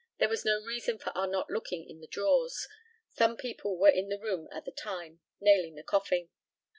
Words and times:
There 0.17 0.29
was 0.29 0.43
no 0.43 0.59
reason 0.63 0.97
for 0.97 1.11
our 1.15 1.27
not 1.27 1.51
looking 1.51 1.87
in 1.87 1.99
the 2.01 2.07
drawers. 2.07 2.67
Some 3.11 3.37
people 3.37 3.77
were 3.77 3.87
in 3.91 4.09
the 4.09 4.17
room 4.17 4.47
at 4.51 4.65
the 4.65 4.71
time 4.71 5.21
nailing 5.39 5.75
the 5.75 5.83
coffin. 5.83 6.29